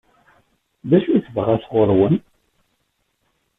[0.89, 2.15] D acu i tebɣa sɣur-wen?